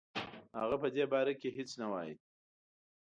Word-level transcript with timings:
هغه 0.59 0.75
په 0.81 0.87
دې 0.95 1.03
باره 1.11 1.33
کې 1.39 1.49
هیڅ 1.57 1.69
نه 1.81 1.87
وايي. 1.91 2.13